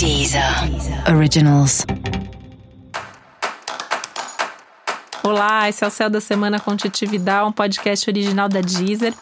Deezer 0.00 0.42
Originals. 1.14 1.84
Olá, 5.22 5.68
esse 5.68 5.84
é 5.84 5.86
o 5.86 5.90
Céu 5.90 6.08
da 6.08 6.22
Semana 6.22 6.58
com 6.58 6.74
Titi 6.74 7.04
Vidal, 7.04 7.48
um 7.48 7.52
podcast 7.52 8.08
original 8.08 8.48
da 8.48 8.62
Deezer. 8.62 9.12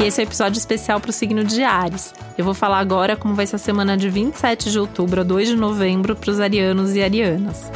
E 0.00 0.04
esse 0.04 0.20
é 0.20 0.24
o 0.24 0.26
um 0.26 0.28
episódio 0.28 0.58
especial 0.58 0.98
para 0.98 1.10
o 1.10 1.12
signo 1.12 1.44
de 1.44 1.62
Ares. 1.62 2.12
Eu 2.36 2.44
vou 2.44 2.54
falar 2.54 2.80
agora 2.80 3.14
como 3.14 3.36
vai 3.36 3.46
ser 3.46 3.54
a 3.54 3.60
semana 3.60 3.96
de 3.96 4.10
27 4.10 4.72
de 4.72 4.80
outubro 4.80 5.20
a 5.20 5.24
2 5.24 5.50
de 5.50 5.56
novembro 5.56 6.16
para 6.16 6.32
os 6.32 6.40
arianos 6.40 6.96
e 6.96 7.02
arianas. 7.04 7.70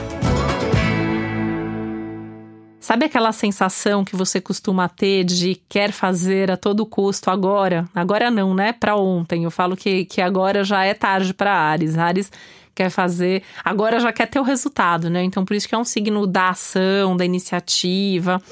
Sabe 2.82 3.04
aquela 3.04 3.30
sensação 3.30 4.04
que 4.04 4.16
você 4.16 4.40
costuma 4.40 4.88
ter 4.88 5.22
de 5.22 5.54
quer 5.68 5.92
fazer 5.92 6.50
a 6.50 6.56
todo 6.56 6.84
custo 6.84 7.30
agora? 7.30 7.88
Agora 7.94 8.28
não, 8.28 8.52
né? 8.54 8.72
Para 8.72 8.96
ontem. 8.96 9.44
Eu 9.44 9.52
falo 9.52 9.76
que, 9.76 10.04
que 10.04 10.20
agora 10.20 10.64
já 10.64 10.84
é 10.84 10.92
tarde 10.92 11.32
para 11.32 11.54
Ares. 11.54 11.96
Ares 11.96 12.28
quer 12.74 12.90
fazer, 12.90 13.44
agora 13.64 14.00
já 14.00 14.12
quer 14.12 14.26
ter 14.26 14.40
o 14.40 14.42
resultado, 14.42 15.08
né? 15.08 15.22
Então 15.22 15.44
por 15.44 15.54
isso 15.54 15.68
que 15.68 15.76
é 15.76 15.78
um 15.78 15.84
signo 15.84 16.26
da 16.26 16.48
ação, 16.48 17.16
da 17.16 17.24
iniciativa. 17.24 18.42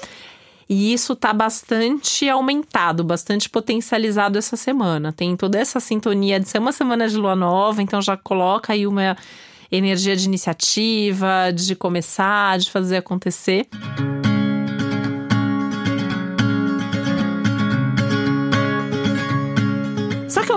E 0.69 0.93
isso 0.93 1.17
tá 1.17 1.33
bastante 1.33 2.29
aumentado, 2.29 3.03
bastante 3.03 3.51
potencializado 3.51 4.39
essa 4.39 4.57
semana. 4.57 5.13
Tem 5.13 5.37
toda 5.37 5.59
essa 5.59 5.81
sintonia 5.81 6.39
de 6.39 6.49
ser 6.49 6.61
uma 6.61 6.71
semana 6.71 7.09
de 7.09 7.17
lua 7.17 7.35
nova, 7.35 7.83
então 7.83 8.01
já 8.01 8.17
coloca 8.17 8.73
aí 8.75 8.87
uma 8.87 9.17
energia 9.73 10.15
de 10.15 10.27
iniciativa, 10.27 11.51
de 11.53 11.75
começar, 11.75 12.61
de 12.61 12.71
fazer 12.71 12.99
acontecer. 12.99 13.67
Só 13.73 14.20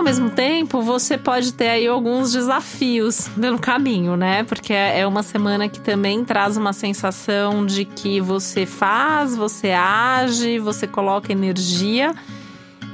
mesmo 0.04 0.28
tempo 0.28 0.82
você 0.82 1.16
pode 1.16 1.54
ter 1.54 1.68
aí 1.68 1.86
alguns 1.86 2.30
desafios 2.30 3.30
no 3.36 3.58
caminho, 3.58 4.16
né? 4.16 4.44
Porque 4.44 4.72
é 4.72 5.06
uma 5.06 5.22
semana 5.22 5.66
que 5.68 5.80
também 5.80 6.22
traz 6.24 6.58
uma 6.58 6.74
sensação 6.74 7.64
de 7.64 7.86
que 7.86 8.20
você 8.20 8.66
faz, 8.66 9.34
você 9.34 9.70
age, 9.70 10.58
você 10.58 10.86
coloca 10.86 11.32
energia 11.32 12.14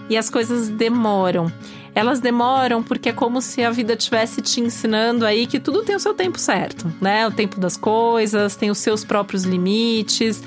e 0.08 0.16
as 0.16 0.30
coisas 0.30 0.68
demoram. 0.68 1.52
Elas 1.94 2.20
demoram 2.20 2.80
porque 2.80 3.08
é 3.08 3.12
como 3.12 3.42
se 3.42 3.64
a 3.64 3.70
vida 3.70 3.96
tivesse 3.96 4.40
te 4.40 4.60
ensinando 4.60 5.26
aí 5.26 5.48
que 5.48 5.58
tudo 5.58 5.82
tem 5.82 5.96
o 5.96 6.00
seu 6.00 6.14
tempo 6.14 6.38
certo, 6.38 6.90
né? 7.00 7.26
O 7.26 7.32
tempo 7.32 7.58
das 7.58 7.76
coisas, 7.76 8.54
tem 8.54 8.70
os 8.70 8.78
seus 8.78 9.04
próprios 9.04 9.42
limites 9.42 10.40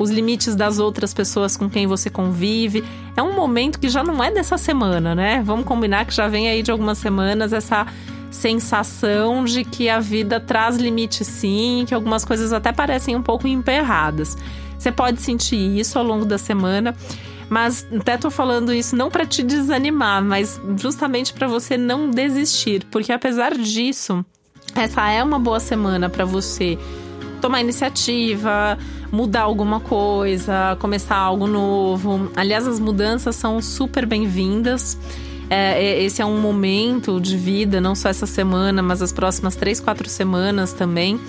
os 0.00 0.10
limites 0.10 0.56
das 0.56 0.78
outras 0.78 1.12
pessoas 1.12 1.58
com 1.58 1.68
quem 1.68 1.86
você 1.86 2.08
convive. 2.08 2.82
É 3.14 3.22
um 3.22 3.34
momento 3.34 3.78
que 3.78 3.90
já 3.90 4.02
não 4.02 4.24
é 4.24 4.30
dessa 4.30 4.56
semana, 4.56 5.14
né? 5.14 5.42
Vamos 5.44 5.66
combinar 5.66 6.06
que 6.06 6.14
já 6.14 6.26
vem 6.26 6.48
aí 6.48 6.62
de 6.62 6.70
algumas 6.70 6.96
semanas 6.96 7.52
essa 7.52 7.86
sensação 8.30 9.44
de 9.44 9.62
que 9.62 9.90
a 9.90 10.00
vida 10.00 10.40
traz 10.40 10.78
limites 10.78 11.26
sim, 11.26 11.84
que 11.86 11.94
algumas 11.94 12.24
coisas 12.24 12.50
até 12.50 12.72
parecem 12.72 13.14
um 13.14 13.22
pouco 13.22 13.46
emperradas. 13.46 14.38
Você 14.78 14.90
pode 14.90 15.20
sentir 15.20 15.78
isso 15.78 15.98
ao 15.98 16.04
longo 16.04 16.24
da 16.24 16.38
semana, 16.38 16.96
mas 17.50 17.86
até 17.94 18.16
tô 18.16 18.30
falando 18.30 18.72
isso 18.72 18.96
não 18.96 19.10
para 19.10 19.26
te 19.26 19.42
desanimar, 19.42 20.24
mas 20.24 20.58
justamente 20.78 21.34
para 21.34 21.46
você 21.46 21.76
não 21.76 22.08
desistir, 22.08 22.86
porque 22.90 23.12
apesar 23.12 23.54
disso, 23.54 24.24
essa 24.74 25.10
é 25.10 25.22
uma 25.22 25.38
boa 25.38 25.60
semana 25.60 26.08
para 26.08 26.24
você 26.24 26.78
tomar 27.40 27.60
iniciativa, 27.60 28.78
mudar 29.10 29.42
alguma 29.42 29.80
coisa, 29.80 30.76
começar 30.80 31.16
algo 31.16 31.46
novo. 31.46 32.30
Aliás, 32.36 32.66
as 32.66 32.78
mudanças 32.78 33.36
são 33.36 33.60
super 33.60 34.06
bem-vindas. 34.06 34.96
É, 35.48 35.82
é, 35.82 36.02
esse 36.02 36.22
é 36.22 36.24
um 36.24 36.40
momento 36.40 37.20
de 37.20 37.36
vida, 37.36 37.80
não 37.80 37.94
só 37.94 38.08
essa 38.08 38.26
semana, 38.26 38.82
mas 38.82 39.02
as 39.02 39.12
próximas 39.12 39.56
três, 39.56 39.80
quatro 39.80 40.08
semanas 40.08 40.72
também. 40.72 41.20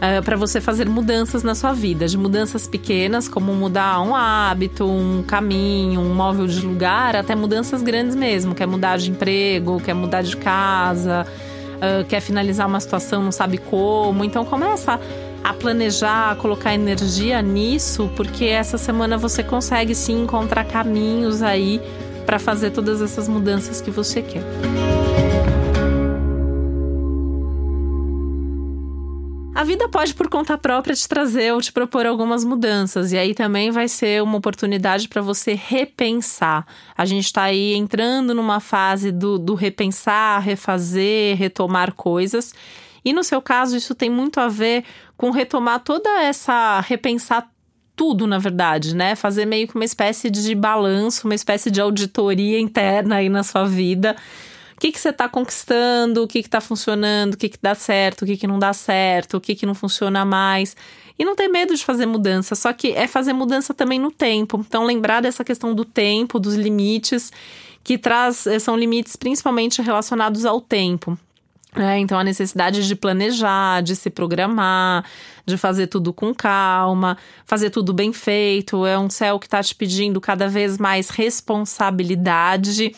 É, 0.00 0.20
para 0.20 0.36
você 0.36 0.60
fazer 0.60 0.86
mudanças 0.86 1.42
na 1.42 1.54
sua 1.54 1.72
vida, 1.72 2.06
de 2.06 2.18
mudanças 2.18 2.66
pequenas, 2.66 3.26
como 3.26 3.54
mudar 3.54 4.02
um 4.02 4.14
hábito, 4.14 4.84
um 4.84 5.22
caminho, 5.26 6.00
um 6.00 6.14
móvel 6.14 6.46
de 6.46 6.60
lugar, 6.60 7.16
até 7.16 7.34
mudanças 7.34 7.82
grandes 7.82 8.14
mesmo, 8.14 8.54
quer 8.54 8.66
mudar 8.66 8.98
de 8.98 9.10
emprego, 9.10 9.80
quer 9.80 9.94
mudar 9.94 10.20
de 10.20 10.36
casa, 10.36 11.26
uh, 11.76 12.04
quer 12.04 12.20
finalizar 12.20 12.66
uma 12.66 12.80
situação, 12.80 13.22
não 13.22 13.32
sabe 13.32 13.56
como. 13.56 14.24
Então 14.24 14.44
começa 14.44 15.00
a 15.44 15.52
planejar, 15.52 16.30
a 16.30 16.34
colocar 16.34 16.74
energia 16.74 17.42
nisso, 17.42 18.10
porque 18.16 18.46
essa 18.46 18.78
semana 18.78 19.18
você 19.18 19.42
consegue 19.42 19.94
sim 19.94 20.22
encontrar 20.22 20.64
caminhos 20.64 21.42
aí 21.42 21.82
para 22.24 22.38
fazer 22.38 22.70
todas 22.70 23.02
essas 23.02 23.28
mudanças 23.28 23.82
que 23.82 23.90
você 23.90 24.22
quer. 24.22 24.42
A 29.54 29.62
vida 29.62 29.88
pode, 29.88 30.14
por 30.14 30.28
conta 30.28 30.58
própria, 30.58 30.94
te 30.94 31.06
trazer 31.06 31.52
ou 31.52 31.60
te 31.60 31.72
propor 31.72 32.06
algumas 32.06 32.42
mudanças, 32.42 33.12
e 33.12 33.18
aí 33.18 33.34
também 33.34 33.70
vai 33.70 33.86
ser 33.86 34.22
uma 34.22 34.38
oportunidade 34.38 35.08
para 35.08 35.22
você 35.22 35.54
repensar. 35.54 36.66
A 36.96 37.04
gente 37.04 37.26
está 37.26 37.44
aí 37.44 37.74
entrando 37.74 38.34
numa 38.34 38.60
fase 38.60 39.12
do, 39.12 39.38
do 39.38 39.54
repensar, 39.54 40.40
refazer, 40.40 41.36
retomar 41.36 41.92
coisas. 41.92 42.54
E 43.04 43.12
no 43.12 43.22
seu 43.22 43.42
caso, 43.42 43.76
isso 43.76 43.94
tem 43.94 44.08
muito 44.08 44.40
a 44.40 44.48
ver 44.48 44.84
com 45.16 45.30
retomar 45.30 45.80
toda 45.80 46.08
essa. 46.22 46.80
repensar 46.80 47.50
tudo, 47.96 48.26
na 48.26 48.38
verdade, 48.38 48.94
né? 48.94 49.14
Fazer 49.14 49.44
meio 49.44 49.68
que 49.68 49.74
uma 49.74 49.84
espécie 49.84 50.28
de 50.28 50.54
balanço, 50.54 51.28
uma 51.28 51.34
espécie 51.34 51.70
de 51.70 51.80
auditoria 51.80 52.58
interna 52.58 53.16
aí 53.16 53.28
na 53.28 53.42
sua 53.42 53.64
vida. 53.64 54.16
O 54.76 54.80
que, 54.80 54.90
que 54.90 54.98
você 54.98 55.10
está 55.10 55.28
conquistando, 55.28 56.24
o 56.24 56.26
que 56.26 56.40
está 56.40 56.60
funcionando, 56.60 57.34
o 57.34 57.36
que, 57.36 57.48
que 57.48 57.58
dá 57.62 57.74
certo, 57.74 58.22
o 58.22 58.26
que, 58.26 58.36
que 58.36 58.46
não 58.46 58.58
dá 58.58 58.72
certo, 58.72 59.36
o 59.36 59.40
que, 59.40 59.54
que 59.54 59.64
não 59.64 59.74
funciona 59.74 60.24
mais. 60.24 60.76
E 61.16 61.24
não 61.24 61.36
ter 61.36 61.46
medo 61.46 61.76
de 61.76 61.84
fazer 61.84 62.06
mudança, 62.06 62.56
só 62.56 62.72
que 62.72 62.88
é 62.88 63.06
fazer 63.06 63.32
mudança 63.32 63.72
também 63.72 64.00
no 64.00 64.10
tempo. 64.10 64.58
Então, 64.66 64.84
lembrar 64.84 65.20
dessa 65.20 65.44
questão 65.44 65.72
do 65.72 65.84
tempo, 65.84 66.40
dos 66.40 66.56
limites, 66.56 67.32
que 67.84 67.96
traz, 67.96 68.48
eh, 68.48 68.58
são 68.58 68.76
limites 68.76 69.14
principalmente 69.14 69.80
relacionados 69.80 70.44
ao 70.44 70.60
tempo. 70.60 71.16
É, 71.76 71.98
então, 71.98 72.18
a 72.18 72.24
necessidade 72.24 72.86
de 72.86 72.94
planejar, 72.94 73.82
de 73.82 73.96
se 73.96 74.08
programar, 74.08 75.04
de 75.44 75.58
fazer 75.58 75.88
tudo 75.88 76.12
com 76.12 76.32
calma, 76.32 77.18
fazer 77.44 77.70
tudo 77.70 77.92
bem 77.92 78.12
feito. 78.12 78.86
É 78.86 78.98
um 78.98 79.10
céu 79.10 79.38
que 79.38 79.46
está 79.46 79.62
te 79.62 79.74
pedindo 79.74 80.20
cada 80.20 80.48
vez 80.48 80.78
mais 80.78 81.08
responsabilidade, 81.08 82.94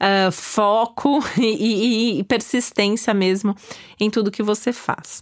uh, 0.00 0.32
foco 0.32 1.22
e, 1.38 2.16
e, 2.16 2.18
e 2.20 2.24
persistência 2.24 3.14
mesmo 3.14 3.54
em 4.00 4.10
tudo 4.10 4.30
que 4.30 4.42
você 4.42 4.72
faz. 4.72 5.20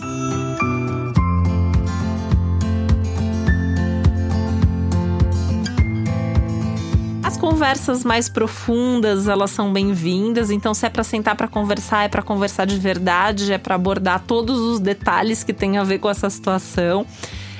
Conversas 7.37 8.05
mais 8.05 8.29
profundas, 8.29 9.29
elas 9.29 9.51
são 9.51 9.73
bem-vindas. 9.73 10.51
Então, 10.51 10.75
se 10.75 10.87
é 10.87 10.91
para 10.91 11.05
sentar 11.05 11.37
para 11.37 11.49
conversar, 11.49 12.05
é 12.05 12.09
para 12.09 12.23
conversar 12.23 12.67
de 12.67 12.79
verdade, 12.79 13.53
é 13.53 13.59
para 13.59 13.75
abordar 13.75 14.21
todos 14.27 14.59
os 14.59 14.81
detalhes 14.81 15.45
que 15.45 15.53
tem 15.53 15.79
a 15.79 15.85
ver 15.85 15.99
com 15.99 16.09
essa 16.09 16.29
situação. 16.29 17.07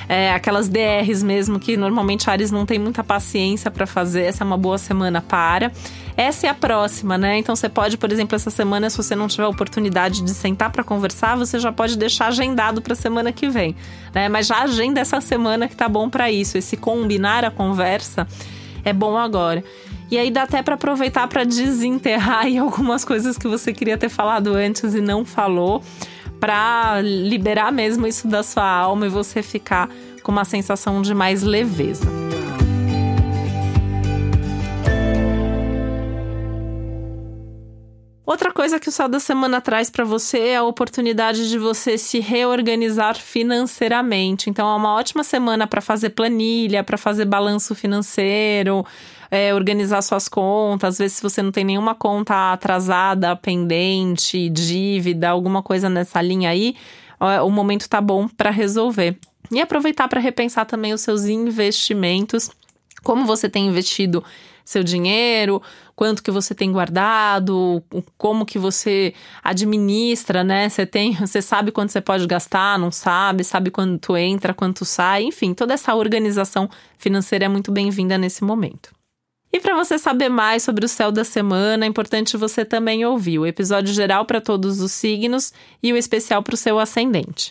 É, 0.09 0.33
aquelas 0.33 0.69
DRs 0.69 1.23
mesmo 1.23 1.59
que 1.59 1.77
normalmente 1.77 2.29
Ares 2.29 2.51
não 2.51 2.67
tem 2.67 2.79
muita 2.79 3.03
paciência 3.03 3.71
para 3.71 3.87
fazer. 3.87 4.23
Essa 4.23 4.45
é 4.45 4.47
uma 4.47 4.59
boa 4.59 4.79
semana 4.79 5.23
para. 5.23 5.73
Essa 6.17 6.47
é 6.47 6.51
a 6.51 6.55
próxima, 6.55 7.17
né? 7.17 7.39
Então 7.39 7.57
você 7.57 7.69
pode, 7.69 7.97
por 7.97 8.13
exemplo, 8.13 8.37
essa 8.37 8.51
semana, 8.51 8.89
se 8.91 8.97
você 8.97 9.17
não 9.17 9.27
tiver 9.27 9.47
oportunidade 9.47 10.23
de 10.23 10.31
sentar 10.31 10.71
para 10.71 10.85
conversar, 10.85 11.37
você 11.37 11.59
já 11.59 11.73
pode 11.73 11.97
deixar 11.97 12.29
agendado 12.29 12.83
para 12.83 12.95
semana 12.95 13.33
que 13.33 13.49
vem, 13.49 13.75
né? 14.15 14.29
Mas 14.29 14.47
já 14.47 14.63
agenda 14.63 15.01
essa 15.01 15.21
semana 15.21 15.69
que 15.69 15.75
tá 15.75 15.89
bom 15.89 16.09
para 16.09 16.31
isso. 16.31 16.59
Esse 16.59 16.77
combinar 16.77 17.45
a 17.45 17.51
conversa 17.51 18.27
é 18.85 18.93
bom 18.93 19.17
agora. 19.17 19.65
E 20.11 20.19
aí 20.19 20.31
dá 20.31 20.43
até 20.43 20.63
para 20.63 20.75
aproveitar 20.75 21.27
para 21.29 21.45
desenterrar 21.45 22.47
algumas 22.61 23.05
coisas 23.05 23.39
que 23.39 23.49
você 23.49 23.73
queria 23.73 23.97
ter 23.97 24.09
falado 24.09 24.55
antes 24.55 24.95
e 24.95 25.01
não 25.01 25.25
falou, 25.25 25.83
para 26.39 27.01
liberar 27.01 27.73
mesmo 27.73 28.07
isso 28.07 28.29
da 28.29 28.43
sua 28.43 28.69
alma 28.69 29.07
e 29.07 29.09
você 29.09 29.43
ficar 29.43 29.89
com 30.23 30.33
uma 30.33 30.45
sensação 30.45 31.03
de 31.03 31.15
mais 31.15 31.43
leveza. 31.43 32.24
Coisa 38.65 38.81
que 38.81 38.89
o 38.89 38.93
Céu 38.93 39.11
da 39.11 39.21
Semana 39.21 39.61
traz 39.61 39.91
para 39.91 40.07
você 40.07 40.39
é 40.39 40.57
a 40.57 40.63
oportunidade 40.63 41.51
de 41.51 41.59
você 41.59 41.99
se 41.99 42.19
reorganizar 42.19 43.15
financeiramente. 43.15 44.49
Então, 44.49 44.67
é 44.67 44.75
uma 44.75 44.95
ótima 44.95 45.23
semana 45.23 45.67
para 45.67 45.83
fazer 45.83 46.09
planilha, 46.09 46.83
para 46.83 46.97
fazer 46.97 47.27
balanço 47.27 47.75
financeiro, 47.75 48.83
é, 49.31 49.55
organizar 49.55 50.01
suas 50.01 50.31
contas. 50.31 50.95
Às 50.95 50.99
vezes, 50.99 51.19
se 51.19 51.23
você 51.23 51.43
não 51.43 51.53
tem 51.53 51.63
nenhuma 51.63 51.95
conta 51.95 52.55
atrasada, 52.55 53.37
pendente, 53.37 54.49
dívida, 54.49 55.29
alguma 55.29 55.63
coisa 55.63 55.91
nessa 55.91 56.23
linha 56.23 56.49
aí, 56.49 56.75
o 57.45 57.51
momento 57.51 57.87
tá 57.87 58.01
bom 58.01 58.27
para 58.27 58.49
resolver. 58.49 59.19
E 59.53 59.61
aproveitar 59.61 60.09
para 60.09 60.23
repensar 60.23 60.65
também 60.65 60.95
os 60.95 61.03
seus 61.03 61.27
investimentos, 61.27 62.51
como 63.05 63.25
você 63.25 63.49
tem 63.49 63.69
investido 63.69 64.25
seu 64.65 64.83
dinheiro, 64.83 65.61
quanto 65.95 66.23
que 66.23 66.31
você 66.31 66.55
tem 66.55 66.73
guardado, 66.73 67.83
como 68.17 68.47
que 68.47 68.59
você 68.59 69.13
administra, 69.43 70.43
né? 70.43 70.69
Você 70.69 70.87
tem, 70.87 71.13
você 71.15 71.43
sabe 71.43 71.71
quanto 71.71 71.93
você 71.93 72.01
pode 72.01 72.27
gastar, 72.27 72.79
não 72.79 72.91
sabe, 72.91 73.45
sabe 73.45 73.71
quanto 73.71 74.17
entra, 74.17 74.55
quanto 74.55 74.85
sai, 74.85 75.25
enfim, 75.25 75.53
toda 75.53 75.75
essa 75.75 75.95
organização 75.95 76.69
financeira 76.97 77.45
é 77.45 77.49
muito 77.49 77.71
bem-vinda 77.71 78.17
nesse 78.17 78.43
momento. 78.43 78.91
E 79.53 79.61
para 79.61 79.77
você 79.77 79.99
saber 79.99 80.29
mais 80.29 80.65
sobre 80.65 80.85
o 80.85 80.89
céu 80.89 81.13
da 81.13 81.23
semana, 81.23 81.85
é 81.85 81.89
importante 81.89 82.37
você 82.37 82.65
também 82.65 83.05
ouvir 83.05 83.39
o 83.39 83.47
episódio 83.47 83.95
geral 83.95 84.25
para 84.25 84.41
todos 84.41 84.81
os 84.81 84.91
signos 84.91 85.53
e 85.81 85.93
o 85.93 85.97
especial 85.97 86.43
para 86.43 86.55
o 86.55 86.57
seu 86.57 86.77
ascendente. 86.77 87.51